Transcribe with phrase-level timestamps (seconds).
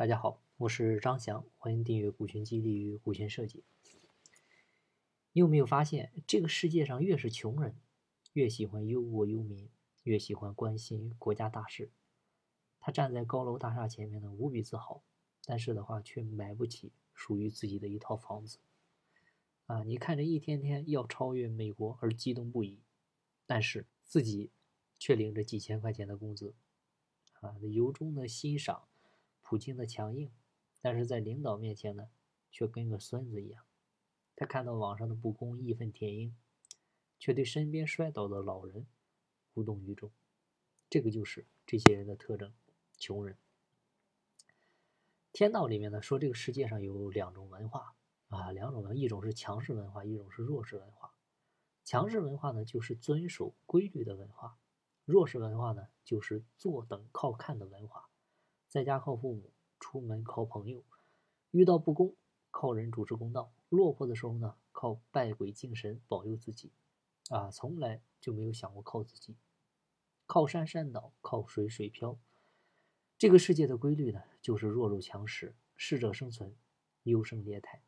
[0.00, 3.62] 大家好，我是张翔，欢迎订阅股权激励与股权设计。
[5.32, 7.76] 你有没有发现，这个世界上越是穷人，
[8.32, 9.68] 越喜欢忧国忧民，
[10.04, 11.90] 越喜欢关心国家大事。
[12.78, 15.02] 他站在高楼大厦前面呢，无比自豪，
[15.44, 18.56] 但是的话却买不起属于自己的一套房子。
[19.66, 22.80] 啊，你看着一天天要超越美国而激动不已，
[23.44, 24.50] 但是自己
[24.98, 26.54] 却领着几千块钱的工资，
[27.42, 28.84] 啊，由衷的欣赏。
[29.50, 30.30] 普京的强硬，
[30.80, 32.08] 但是在领导面前呢，
[32.52, 33.64] 却跟个孙子一样。
[34.36, 36.36] 他看到网上的不公，义愤填膺，
[37.18, 38.86] 却对身边摔倒的老人
[39.54, 40.12] 无动于衷。
[40.88, 42.54] 这个就是这些人的特征：
[42.96, 43.36] 穷人。
[45.32, 47.96] 天道里面呢说，这个世界上有两种文化
[48.28, 51.12] 啊，两种文，一种是强势文化，一种是弱势文化。
[51.82, 54.56] 强势文化呢，就是遵守规律的文化；
[55.04, 58.08] 弱势文化呢，就是坐等靠看的文化。
[58.70, 60.84] 在家靠父母，出门靠朋友，
[61.50, 62.14] 遇到不公
[62.52, 66.70] 靠人主持公道，落魄的时候呢靠拜鬼敬神保佑自己，
[67.30, 69.34] 啊，从来就没有想过靠自己，
[70.24, 72.16] 靠山山倒，靠水水漂。
[73.18, 76.54] 这个世界的规律呢，就是弱肉强食，适者生存，
[77.02, 77.82] 优胜劣汰，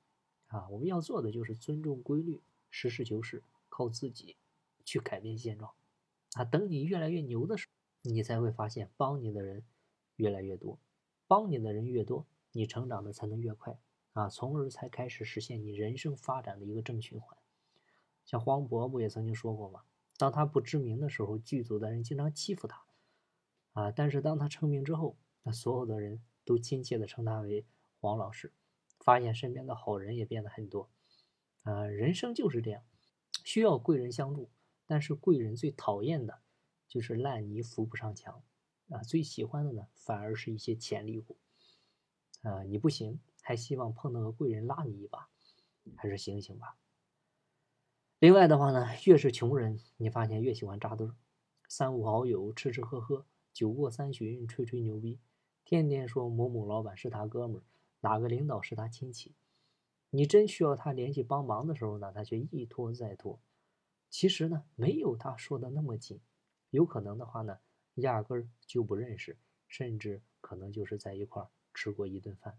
[0.49, 4.37] 啊，我们要做的就是尊重规律，实事求是，靠自己
[4.85, 5.73] 去改变现状，
[6.33, 7.69] 啊，等你越来越牛的时
[8.03, 9.63] 候，你才会发现帮你的人。
[10.17, 10.79] 越来越多，
[11.27, 13.79] 帮你的人越多，你成长的才能越快
[14.13, 17.37] 啊，从而才开始实现你人生发展的一个正循环。
[18.25, 19.83] 像黄渤不也曾经说过吗？
[20.19, 22.85] 当他不知名的时候，剧组的人经常欺负他
[23.73, 27.67] 啊，但是当他成名之后，那所有的人都亲切的称他为
[27.99, 28.53] 黄老师，
[29.01, 30.89] 发现身边的好人也变得很多
[31.63, 31.87] 啊。
[31.87, 32.85] 人生就是这样，
[33.43, 34.51] 需要贵人相助，
[34.87, 36.41] 但是贵人最讨厌的
[36.87, 38.45] 就是烂泥扶不上墙。
[38.89, 41.37] 啊，最喜欢的呢，反而是一些潜力股。
[42.43, 45.29] 啊，你不行，还希望碰到个贵人拉你一把，
[45.97, 46.77] 还是醒醒吧。
[48.19, 51.15] 另外的话呢，越是穷人，你发现越喜欢扎堆儿，
[51.69, 55.21] 三五好友吃吃喝喝，酒过三巡，吹吹牛逼，
[55.65, 57.63] 天天说某某老板是他哥们儿，
[58.01, 59.35] 哪个领导是他亲戚。
[60.11, 63.41] 你真需要他联系帮忙的时候呢，他却一拖再拖。
[64.11, 66.21] 其实呢，没有他说的那么紧，
[66.71, 67.61] 有可能的话呢。
[67.97, 69.37] 压根儿就不认识，
[69.69, 72.59] 甚至可能就是在一块儿吃过一顿饭。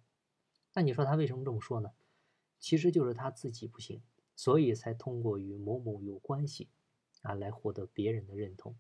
[0.74, 1.92] 那你说他为什么这么说呢？
[2.60, 4.02] 其实就是他自己不行，
[4.36, 6.70] 所以才通过与某某有关系
[7.22, 8.76] 啊来获得别人的认同。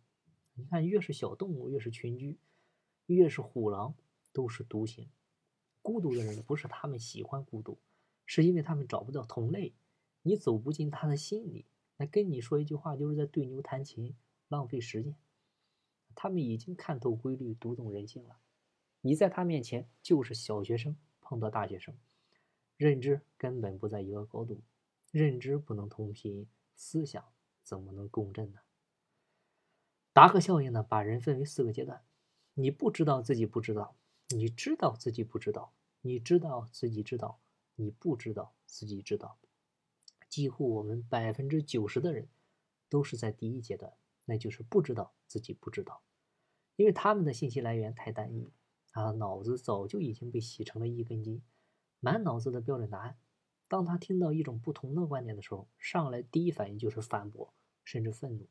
[0.53, 2.37] 你看，越是小动物，越是群居，
[3.07, 3.95] 越是虎狼，
[4.31, 5.09] 都是独行。
[5.81, 7.77] 孤独的人不是他们喜欢孤独，
[8.25, 9.73] 是因为他们找不到同类。
[10.21, 11.65] 你走不进他的心里，
[11.97, 14.15] 那跟你说一句话就是在对牛弹琴，
[14.47, 15.15] 浪费时间。
[16.15, 18.39] 他们已经看透规律，读懂人性了。
[19.01, 21.97] 你在他面前就是小学生碰到大学生，
[22.77, 24.61] 认知根本不在一个高度，
[25.11, 27.23] 认知不能同频，思想
[27.63, 28.59] 怎么能共振呢？
[30.13, 32.03] 达克效应呢，把人分为四个阶段：
[32.53, 33.95] 你不知道自己不知道，
[34.29, 37.39] 你知道自己不知道，你知道自己知道，
[37.75, 39.37] 你不知道自己知道。
[40.29, 42.27] 几乎我们百分之九十的人
[42.89, 43.93] 都是在第一阶段。
[44.25, 46.01] 那就是不知道自己不知道，
[46.75, 48.51] 因为他们的信息来源太单一
[48.91, 51.41] 啊，脑子早就已经被洗成了一根筋，
[51.99, 53.17] 满脑子的标准答案。
[53.67, 57.53] 当他听到一种不同的观点的时候，上来第一反应就是反驳，
[57.83, 58.47] 甚至愤怒，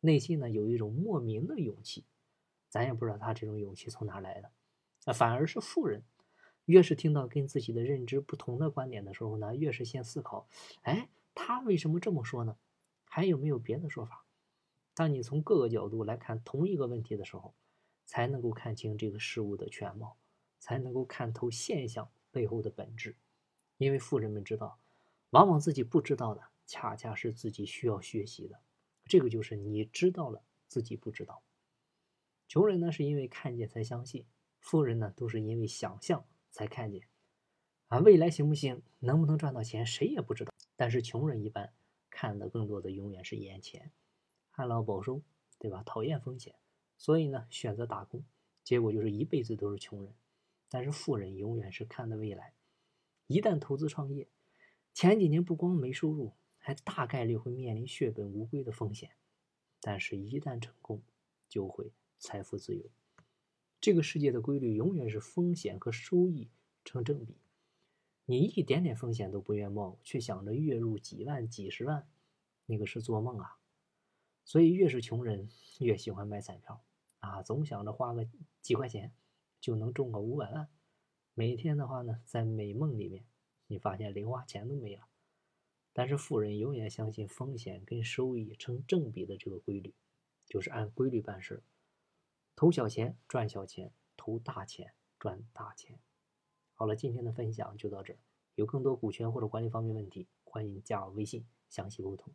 [0.00, 2.04] 内心呢有一种莫名的勇气，
[2.68, 4.52] 咱也不知道他这种勇气从哪来的。
[5.06, 6.04] 啊，反而是富人，
[6.66, 10.46] 越是听到跟自己的认知不同的观点的时候呢，越是先思考，
[10.82, 12.58] 哎，他为什么这么说呢？
[13.04, 14.25] 还有没有别的说法？
[14.96, 17.54] 当你从各个角度来看同一个问题的时候，
[18.06, 20.16] 才能够看清这个事物的全貌，
[20.58, 23.14] 才能够看透现象背后的本质。
[23.76, 24.78] 因为富人们知道，
[25.30, 28.58] 往往自己不知道的，恰恰是自己需要学习的。
[29.04, 31.42] 这个就是你知道了自己不知道。
[32.48, 34.24] 穷人呢，是因为看见才相信；
[34.60, 37.06] 富人呢，都是因为想象才看见。
[37.88, 40.54] 啊，未来行不行，能不能赚到钱，谁也不知道。
[40.74, 41.74] 但是穷人一般
[42.08, 43.92] 看的更多的永远是眼前。
[44.56, 45.20] 旱涝保收，
[45.58, 45.82] 对吧？
[45.84, 46.54] 讨厌风险，
[46.96, 48.24] 所以呢，选择打工，
[48.64, 50.14] 结果就是一辈子都是穷人。
[50.70, 52.54] 但是富人永远是看的未来，
[53.26, 54.26] 一旦投资创业，
[54.94, 59.10] 前几年不光没收入，还大概率会面临血本无归的风险。
[59.82, 61.02] 但是，一旦成功，
[61.50, 62.82] 就会财富自由。
[63.78, 66.48] 这个世界的规律永远是风险和收益
[66.82, 67.36] 成正比。
[68.24, 72.08] 你一点点风险都不愿冒，却想着月入几万、几十万，
[72.64, 73.58] 那个是做梦啊！
[74.46, 75.50] 所以，越是穷人，
[75.80, 76.84] 越喜欢买彩票，
[77.18, 78.28] 啊，总想着花个
[78.62, 79.12] 几块钱
[79.60, 80.68] 就能中个五百万，
[81.34, 83.26] 每天的话呢，在美梦里面，
[83.66, 85.08] 你发现零花钱都没了。
[85.92, 89.92] 但是富人永远相信风险跟收益成正比的这个规律，
[90.44, 91.64] 就是按规律办事，
[92.54, 95.98] 投小钱赚小钱，投大钱赚大钱。
[96.72, 98.18] 好了，今天的分享就到这儿。
[98.54, 102.32] 有更多股权或者管理方面问题，欢迎加我微信详细沟通。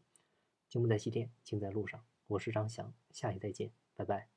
[0.72, 2.02] 节目在西天，请在路上。
[2.28, 4.30] 我是张翔，下期再见，拜拜。